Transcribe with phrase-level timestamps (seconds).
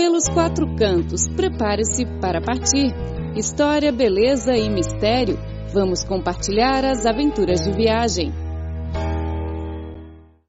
[0.00, 2.90] Pelos quatro cantos, prepare-se para partir.
[3.36, 5.36] História, beleza e mistério.
[5.74, 8.32] Vamos compartilhar as aventuras de viagem.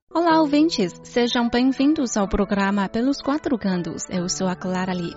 [0.10, 0.94] Olá, ouvintes!
[1.04, 4.04] Sejam bem-vindos ao programa Pelos Quatro Cantos.
[4.10, 5.14] Eu sou a Clara Lee.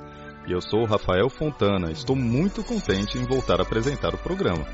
[0.48, 1.92] E eu sou o Rafael Fontana.
[1.92, 4.66] Estou muito contente em voltar a apresentar o programa.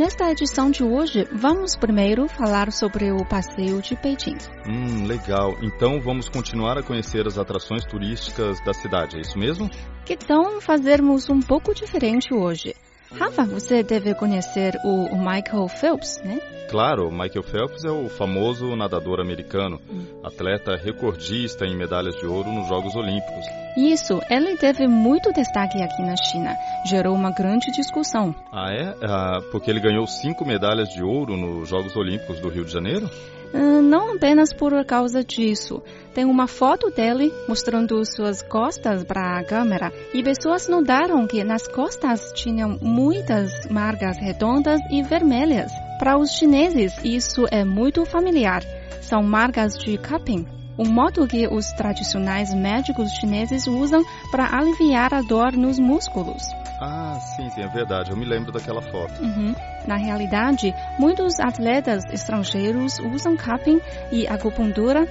[0.00, 4.38] Nesta edição de hoje, vamos primeiro falar sobre o passeio de Beijing.
[4.66, 5.58] Hum, legal.
[5.60, 9.68] Então vamos continuar a conhecer as atrações turísticas da cidade, é isso mesmo?
[10.06, 12.74] Que tal fazermos um pouco diferente hoje?
[13.12, 16.40] Rafa, você deve conhecer o Michael Phelps, né?
[16.70, 20.06] Claro, Michael Phelps é o famoso nadador americano, hum.
[20.22, 23.44] atleta recordista em medalhas de ouro nos Jogos Olímpicos.
[23.76, 26.56] Isso, ele teve muito destaque aqui na China.
[26.86, 28.34] Gerou uma grande discussão.
[28.52, 28.94] Ah, é?
[29.02, 33.10] Ah, porque ele ganhou cinco medalhas de ouro nos Jogos Olímpicos do Rio de Janeiro?
[33.52, 35.82] Não apenas por causa disso.
[36.14, 41.66] Tem uma foto dele mostrando suas costas para a câmera e pessoas notaram que nas
[41.66, 45.70] costas tinham muitas marcas redondas e vermelhas.
[45.98, 48.62] Para os chineses, isso é muito familiar.
[49.00, 50.46] São marcas de cupping,
[50.78, 56.42] um modo que os tradicionais médicos chineses usam para aliviar a dor nos músculos.
[56.80, 58.10] Ah, sim, sim, é verdade.
[58.10, 59.22] Eu me lembro daquela foto.
[59.22, 59.54] Uhum.
[59.86, 65.06] Na realidade, muitos atletas estrangeiros usam cupping e acupuntura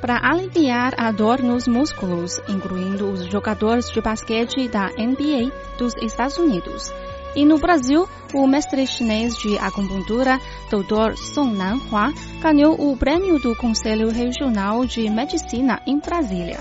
[0.00, 6.36] para aliviar a dor nos músculos, incluindo os jogadores de basquete da NBA dos Estados
[6.38, 6.92] Unidos.
[7.34, 10.38] E no Brasil, o mestre chinês de acupuntura,
[10.70, 11.16] Dr.
[11.16, 16.58] Song Nanhua, ganhou o prêmio do Conselho Regional de Medicina em Brasília.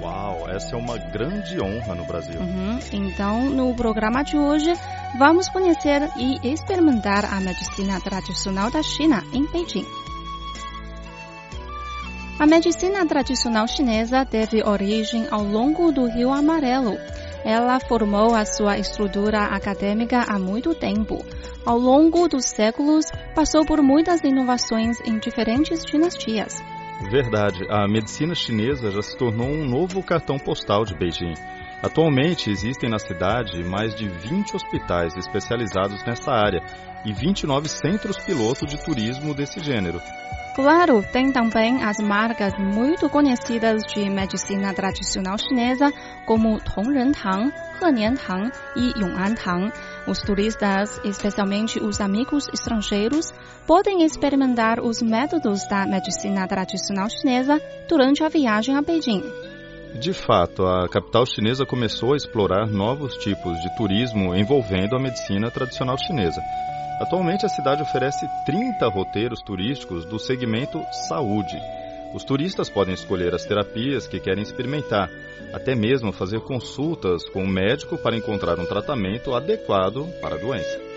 [0.00, 2.40] Uau, essa é uma grande honra no Brasil.
[2.40, 2.78] Uhum.
[2.92, 4.72] Então, no programa de hoje,
[5.18, 9.86] vamos conhecer e experimentar a medicina tradicional da China em Beijing.
[12.38, 16.96] A medicina tradicional chinesa teve origem ao longo do Rio Amarelo.
[17.44, 21.24] Ela formou a sua estrutura acadêmica há muito tempo.
[21.66, 26.62] Ao longo dos séculos, passou por muitas inovações em diferentes dinastias.
[27.10, 31.34] Verdade, a medicina chinesa já se tornou um novo cartão postal de Beijing.
[31.82, 36.62] Atualmente existem na cidade mais de 20 hospitais especializados nessa área
[37.04, 40.00] e 29 centros piloto de turismo desse gênero.
[40.54, 45.90] Claro, tem também as marcas muito conhecidas de medicina tradicional chinesa,
[46.26, 49.72] como Tongren-tang, Henian-tang e Yong'an-tang.
[50.06, 53.32] Os turistas, especialmente os amigos estrangeiros,
[53.66, 57.58] podem experimentar os métodos da medicina tradicional chinesa
[57.88, 59.41] durante a viagem a Beijing.
[60.00, 65.50] De fato, a capital chinesa começou a explorar novos tipos de turismo envolvendo a medicina
[65.50, 66.40] tradicional chinesa.
[67.00, 71.60] Atualmente, a cidade oferece 30 roteiros turísticos do segmento saúde.
[72.14, 75.10] Os turistas podem escolher as terapias que querem experimentar,
[75.52, 80.91] até mesmo fazer consultas com o médico para encontrar um tratamento adequado para a doença.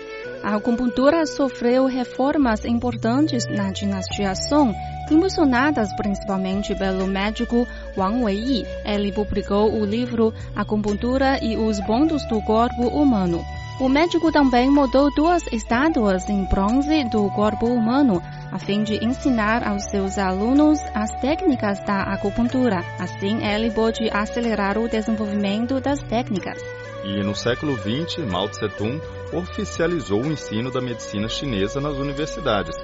[0.46, 4.72] A acupuntura sofreu reformas importantes na dinastia Song,
[5.10, 8.64] impulsionadas principalmente pelo médico Wang Weiyi.
[8.84, 13.44] Ele publicou o livro Acupuntura e os Bondos do Corpo Humano.
[13.80, 19.66] O médico também mudou duas estátuas em bronze do corpo humano, a fim de ensinar
[19.66, 22.84] aos seus alunos as técnicas da acupuntura.
[23.00, 26.62] Assim, ele pôde acelerar o desenvolvimento das técnicas.
[27.04, 29.00] E no século XX, Mao Tse-tung
[29.32, 32.76] oficializou o ensino da medicina chinesa nas universidades,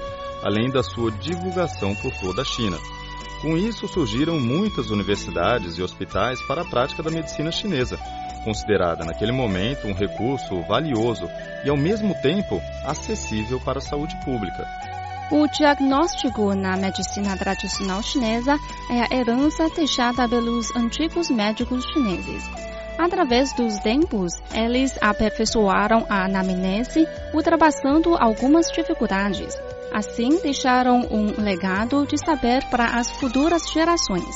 [0.43, 2.77] além da sua divulgação por toda a China.
[3.41, 7.97] Com isso, surgiram muitas universidades e hospitais para a prática da medicina chinesa,
[8.43, 11.27] considerada naquele momento um recurso valioso
[11.65, 14.65] e, ao mesmo tempo, acessível para a saúde pública.
[15.31, 18.55] O diagnóstico na medicina tradicional chinesa
[18.89, 22.43] é a herança deixada pelos antigos médicos chineses.
[22.97, 29.55] Através dos tempos, eles aperfeiçoaram a anamnese, ultrapassando algumas dificuldades.
[29.91, 34.35] Assim, deixaram um legado de saber para as futuras gerações.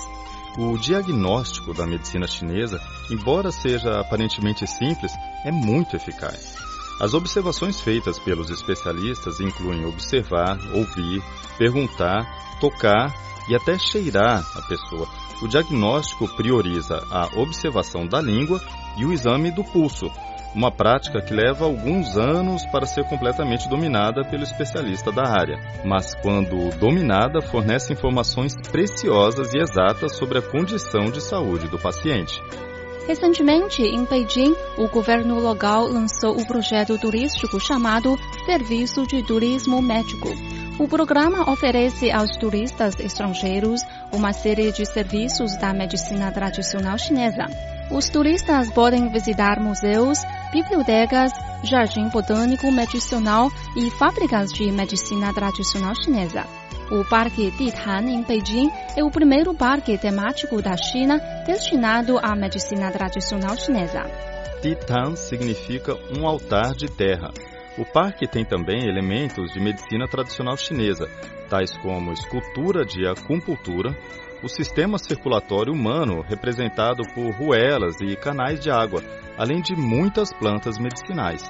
[0.58, 2.80] O diagnóstico da medicina chinesa,
[3.12, 5.12] embora seja aparentemente simples,
[5.46, 6.56] é muito eficaz.
[7.00, 11.22] As observações feitas pelos especialistas incluem observar, ouvir,
[11.58, 12.26] perguntar,
[12.60, 13.14] tocar
[13.48, 15.08] e até cheirar a pessoa.
[15.42, 18.60] O diagnóstico prioriza a observação da língua
[18.98, 20.12] e o exame do pulso,
[20.56, 26.16] uma prática que leva alguns anos para ser completamente dominada pelo especialista da área, mas
[26.16, 32.42] quando dominada, fornece informações preciosas e exatas sobre a condição de saúde do paciente.
[33.08, 40.28] Recentemente, em Beijing, o governo local lançou o projeto turístico chamado Serviço de Turismo Médico.
[40.78, 43.82] O programa oferece aos turistas estrangeiros
[44.12, 47.46] uma série de serviços da medicina tradicional chinesa.
[47.90, 50.20] Os turistas podem visitar museus,
[50.52, 51.32] bibliotecas,
[51.64, 56.46] jardim botânico medicinal e fábricas de medicina tradicional chinesa.
[56.90, 62.90] O Parque Ditan, em Beijing, é o primeiro parque temático da China destinado à medicina
[62.90, 64.04] tradicional chinesa.
[64.62, 67.34] Ditan significa um altar de terra.
[67.78, 71.10] O parque tem também elementos de medicina tradicional chinesa,
[71.50, 73.94] tais como escultura de acupuntura,
[74.42, 79.04] o sistema circulatório humano representado por ruelas e canais de água,
[79.38, 81.44] além de muitas plantas medicinais.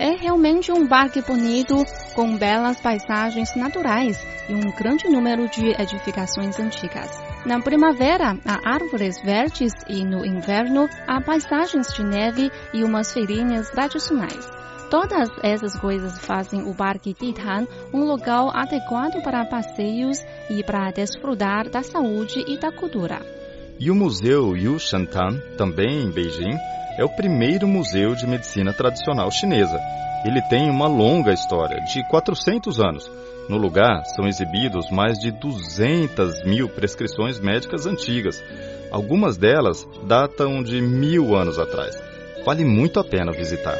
[0.00, 1.74] É realmente um parque bonito,
[2.14, 4.16] com belas paisagens naturais
[4.48, 7.10] e um grande número de edificações antigas.
[7.44, 13.70] Na primavera, há árvores verdes e no inverno, há paisagens de neve e umas feirinhas
[13.70, 14.48] tradicionais.
[14.88, 20.18] Todas essas coisas fazem o Parque Titan um local adequado para passeios
[20.48, 23.37] e para desfrutar da saúde e da cultura.
[23.80, 26.56] E o Museu Yushantan, também em Beijing,
[26.98, 29.80] é o primeiro museu de medicina tradicional chinesa.
[30.24, 33.08] Ele tem uma longa história, de 400 anos.
[33.48, 38.42] No lugar são exibidos mais de 200 mil prescrições médicas antigas.
[38.90, 41.96] Algumas delas datam de mil anos atrás.
[42.44, 43.78] Vale muito a pena visitar.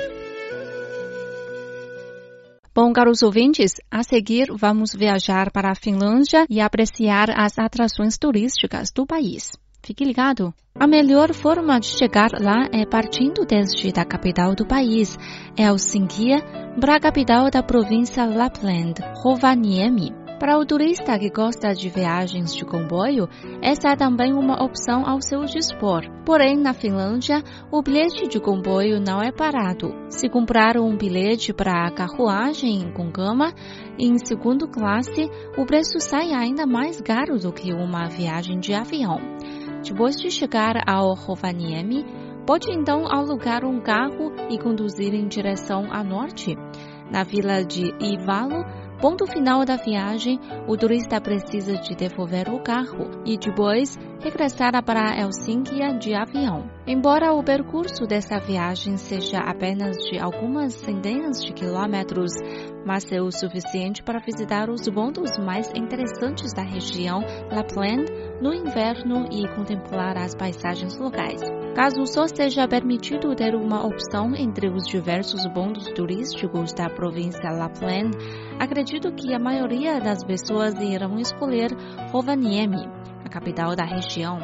[2.73, 8.93] Bom, caros ouvintes, a seguir vamos viajar para a Finlândia e apreciar as atrações turísticas
[8.93, 9.59] do país.
[9.89, 10.53] Fique ligado.
[10.79, 15.17] A melhor forma de chegar lá é partindo desde a capital do país,
[15.57, 16.29] Helsinki,
[16.79, 20.13] para a capital da província Lapland, Rovaniemi.
[20.39, 23.31] Para o turista que gosta de viagens de comboio,
[23.63, 26.03] essa é também uma opção ao seu dispor.
[26.25, 27.43] Porém, na Finlândia,
[27.73, 29.89] o bilhete de comboio não é barato.
[30.11, 33.55] Se comprar um bilhete para carruagem com cama,
[33.99, 39.19] em segundo classe, o preço sai ainda mais caro do que uma viagem de avião.
[39.83, 42.05] Depois de chegar ao Rovaniemi,
[42.47, 46.57] pode então alugar um carro e conduzir em direção a norte.
[47.11, 48.65] Na vila de Ivalo,
[49.01, 55.17] ponto final da viagem, o turista precisa de devolver o carro e depois regressar para
[55.19, 56.69] Helsinki de avião.
[56.87, 62.33] Embora o percurso dessa viagem seja apenas de algumas centenas de quilômetros,
[62.85, 67.21] mas é o suficiente para visitar os pontos mais interessantes da região
[67.51, 68.07] Lapland
[68.41, 71.41] no inverno e contemplar as paisagens locais.
[71.75, 78.17] Caso só seja permitido ter uma opção entre os diversos pontos turísticos da província Lapland,
[78.59, 81.71] acredito que a maioria das pessoas irão escolher
[82.11, 82.89] Rovaniemi,
[83.25, 84.39] a capital da região.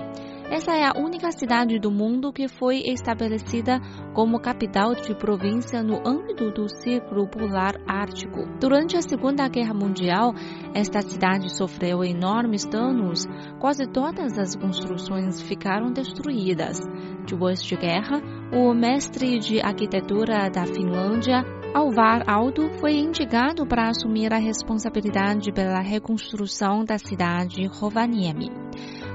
[0.51, 3.81] Essa é a única cidade do mundo que foi estabelecida
[4.13, 8.47] como capital de província no âmbito do Círculo Polar Ártico.
[8.61, 10.35] Durante a Segunda Guerra Mundial,
[10.75, 13.27] esta cidade sofreu enormes danos.
[13.59, 16.79] Quase todas as construções ficaram destruídas.
[17.27, 18.21] Depois de guerra,
[18.53, 21.43] o mestre de arquitetura da Finlândia,
[21.75, 28.64] Alvar Aldo foi indicado para assumir a responsabilidade pela reconstrução da cidade Rovaniemi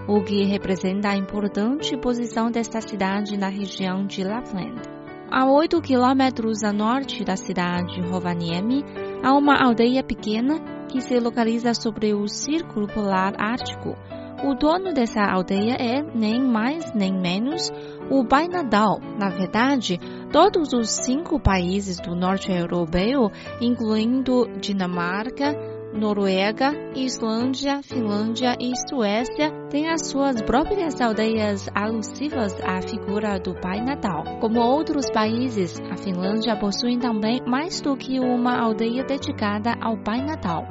[0.10, 4.82] o que representa a importante posição desta cidade na região de Lapland.
[5.30, 8.84] A 8 quilômetros a norte da cidade de Rovaniemi,
[9.24, 13.96] há uma aldeia pequena que se localiza sobre o Círculo Polar Ártico.
[14.44, 17.72] O dono dessa aldeia é, nem mais nem menos,
[18.10, 19.00] o Pai Nadal.
[19.20, 20.00] Na verdade,
[20.32, 23.30] todos os cinco países do norte europeu,
[23.62, 25.54] incluindo Dinamarca,
[25.94, 33.82] Noruega, Islândia, Finlândia e Suécia têm as suas próprias aldeias alusivas à figura do Pai
[33.82, 34.24] Natal.
[34.40, 40.22] Como outros países, a Finlândia possui também mais do que uma aldeia dedicada ao Pai
[40.22, 40.64] Natal.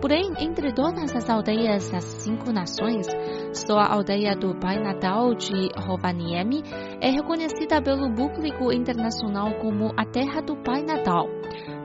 [0.00, 3.06] Porém, entre todas as aldeias das cinco nações,
[3.52, 6.62] só a aldeia do Pai Natal de Rovaniemi
[7.00, 11.28] é reconhecida pelo público internacional como a terra do Pai Natal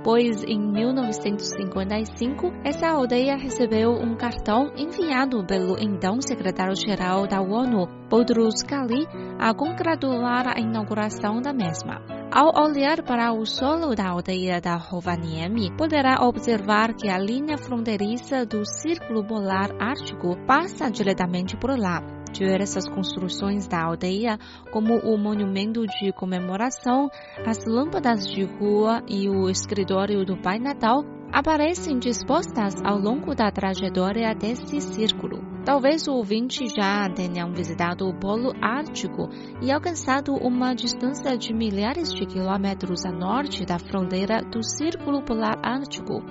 [0.03, 8.61] pois em 1955 essa aldeia recebeu um cartão enviado pelo então secretário-geral da ONU, Boutros
[8.63, 9.07] Ghali,
[9.39, 12.01] a congratular a inauguração da mesma.
[12.33, 18.45] Ao olhar para o solo da aldeia da Rovaniemi, poderá observar que a linha fronteiriça
[18.45, 24.39] do Círculo Polar Ártico passa diretamente por lá diversas construções da aldeia,
[24.71, 27.09] como o monumento de comemoração,
[27.45, 33.51] as lâmpadas de rua e o escritório do Pai Natal, aparecem dispostas ao longo da
[33.51, 35.50] trajetória desse círculo.
[35.65, 39.29] Talvez o ouvinte já tenha visitado o Polo Ártico
[39.61, 45.59] e alcançado uma distância de milhares de quilômetros a norte da fronteira do Círculo Polar
[45.63, 46.23] Ártico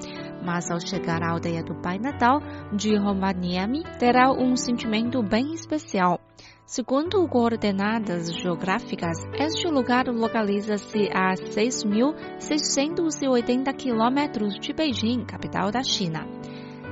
[0.42, 2.40] mas ao chegar à aldeia do Pai Natal
[2.72, 6.18] de Rovaniemi, terá um sentimento bem especial.
[6.64, 16.24] Segundo coordenadas geográficas, este lugar localiza-se a 6.680 quilômetros de Beijing, capital da China.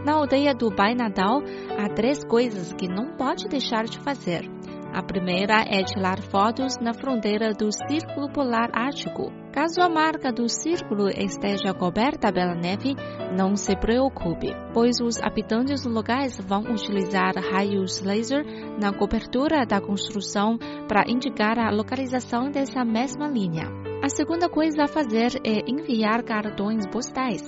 [0.04, 1.42] Na aldeia do Bai Nadal,
[1.76, 4.48] há três coisas que não pode deixar de fazer.
[4.92, 9.30] A primeira é tirar fotos na fronteira do Círculo Polar Ártico.
[9.52, 12.94] Caso a marca do círculo esteja coberta pela neve,
[13.36, 18.44] não se preocupe, pois os habitantes locais vão utilizar raios laser
[18.80, 23.68] na cobertura da construção para indicar a localização dessa mesma linha.
[24.02, 27.42] A segunda coisa a fazer é enviar cartões postais.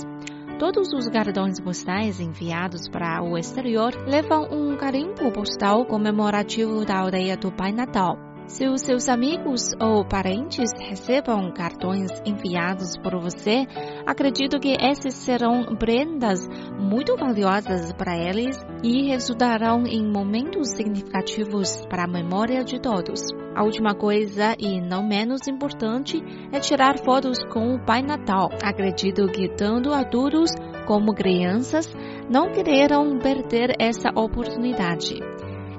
[0.61, 7.35] Todos os cartões postais enviados para o exterior levam um carimbo postal comemorativo da aldeia
[7.35, 8.30] do Pai Natal.
[8.51, 13.65] Se os seus amigos ou parentes recebam cartões enviados por você,
[14.05, 16.41] acredito que esses serão prendas
[16.77, 23.21] muito valiosas para eles e resultarão em momentos significativos para a memória de todos.
[23.55, 26.21] A última coisa, e não menos importante,
[26.53, 28.51] é tirar fotos com o Pai Natal.
[28.65, 30.51] Acredito que tanto adultos
[30.89, 31.87] como crianças
[32.29, 35.21] não quererão perder essa oportunidade.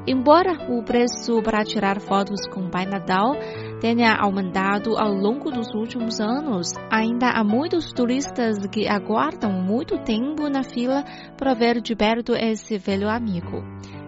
[0.07, 3.35] Embora o preço para tirar fotos com o Pai Natal
[3.79, 10.49] tenha aumentado ao longo dos últimos anos, ainda há muitos turistas que aguardam muito tempo
[10.49, 11.03] na fila
[11.37, 13.63] para ver de perto esse velho amigo.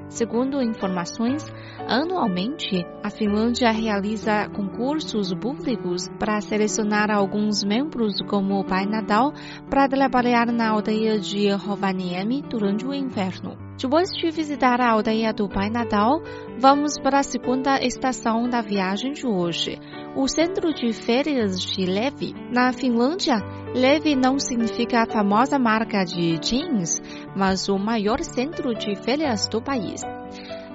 [0.09, 1.43] Segundo informações,
[1.88, 9.31] anualmente a Finlândia realiza concursos públicos para selecionar alguns membros como o Pai Natal
[9.69, 13.62] para trabalhar na aldeia de Rovaniemi durante o inverno.
[13.77, 16.21] Depois de visitar a aldeia do Pai Natal,
[16.59, 19.79] vamos para a segunda estação da viagem de hoje,
[20.15, 22.33] o centro de férias de Levi.
[22.51, 23.35] Na Finlândia,
[23.73, 27.01] Levi não significa a famosa marca de jeans,
[27.35, 30.01] mas o maior centro de férias do país.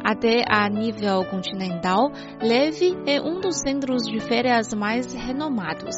[0.04, 2.10] Até a nível continental,
[2.42, 5.96] Levi é um dos centros de férias mais renomados.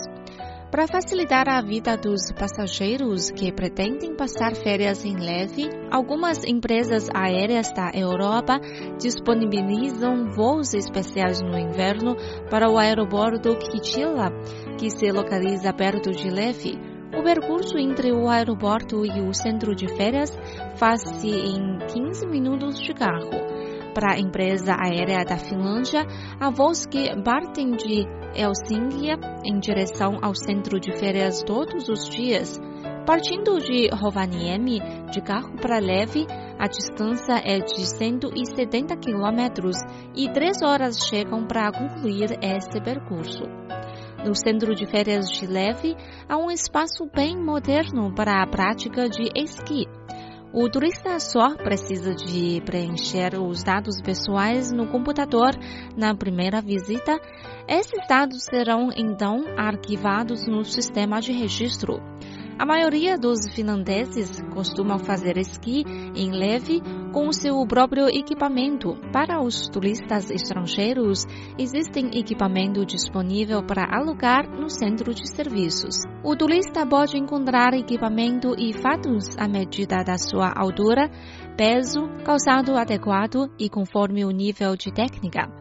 [0.71, 7.73] Para facilitar a vida dos passageiros que pretendem passar férias em Levi, algumas empresas aéreas
[7.73, 8.61] da Europa
[8.97, 12.15] disponibilizam voos especiais no inverno
[12.49, 14.31] para o aeroporto Kitila,
[14.79, 16.79] que se localiza perto de Levi.
[17.19, 20.31] O percurso entre o aeroporto e o centro de férias
[20.77, 23.60] faz-se em 15 minutos de carro.
[23.95, 26.07] Para a empresa aérea da Finlândia,
[26.39, 32.61] há voos que partem de Helsínquia em direção ao centro de férias todos os dias.
[33.05, 34.79] Partindo de Rovaniemi,
[35.11, 36.27] de carro para Leve,
[36.59, 39.77] a distância é de 170 quilômetros
[40.15, 43.43] e três horas chegam para concluir esse percurso.
[44.25, 45.97] No centro de férias de Leve,
[46.29, 49.87] há um espaço bem moderno para a prática de esqui.
[50.53, 55.53] O turista só precisa de preencher os dados pessoais no computador
[55.97, 57.21] na primeira visita.
[57.69, 62.03] Esses dados serão então arquivados no sistema de registro.
[62.59, 65.85] A maioria dos finlandeses costumam fazer esqui
[66.17, 68.97] em leve com seu próprio equipamento.
[69.13, 71.25] Para os turistas estrangeiros,
[71.59, 75.97] existe equipamento disponível para alugar no centro de serviços.
[76.25, 81.11] O turista pode encontrar equipamento e fatos à medida da sua altura,
[81.57, 85.61] peso, calçado adequado e conforme o nível de técnica.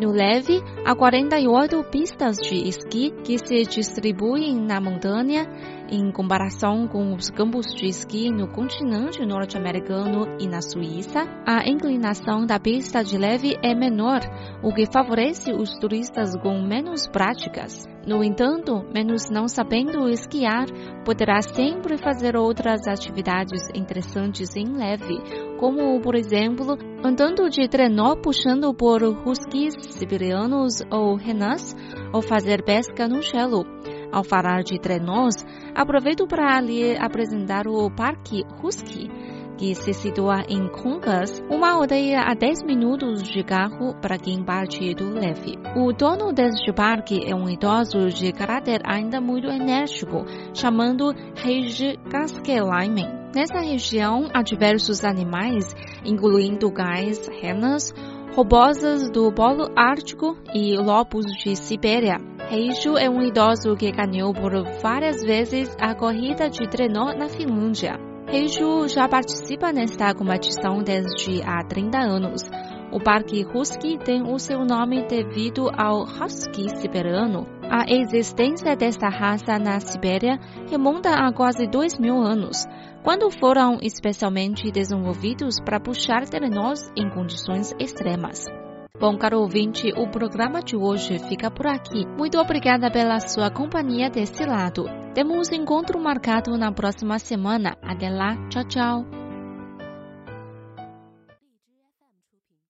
[0.00, 5.46] No leve, há 48 pistas de esqui que se distribuem na montanha
[5.88, 11.20] em comparação com os campos de esqui no continente norte-americano e na Suíça.
[11.46, 14.20] A inclinação da pista de leve é menor,
[14.62, 17.84] o que favorece os turistas com menos práticas.
[18.06, 20.66] No entanto, menos não sabendo esquiar,
[21.06, 25.18] poderá sempre fazer outras atividades interessantes em leve,
[25.58, 31.74] como, por exemplo, andando de trenó puxando por huskies siberianos ou renas,
[32.12, 33.64] ou fazer pesca no gelo.
[34.14, 35.34] Ao falar de trenós,
[35.74, 39.10] aproveito para lhe apresentar o Parque Husky,
[39.58, 44.94] que se situa em Congas, uma aldeia a 10 minutos de carro para quem parte
[44.94, 45.58] do leve.
[45.74, 53.24] O dono deste parque é um idoso de caráter ainda muito enérgico, chamando Reiji Kaskelainen.
[53.34, 57.92] Nessa região há diversos animais, incluindo gais, renas,
[58.34, 62.16] robosas do Polo Ártico e lobos de Sibéria.
[62.50, 67.96] Reiju é um idoso que ganhou por várias vezes a corrida de trenó na Finlândia.
[68.26, 72.42] Reiju já participa nesta competição desde há 30 anos.
[72.94, 77.44] O Parque Husky tem o seu nome devido ao Husky siberiano.
[77.68, 80.38] A existência desta raça na Sibéria
[80.70, 82.64] remonta a quase dois mil anos,
[83.02, 88.44] quando foram especialmente desenvolvidos para puxar trenós em condições extremas.
[89.00, 92.06] Bom, caro ouvinte, o programa de hoje fica por aqui.
[92.16, 94.84] Muito obrigada pela sua companhia desse lado.
[95.12, 97.76] Temos encontro marcado na próxima semana.
[97.82, 99.23] Até lá, tchau, tchau.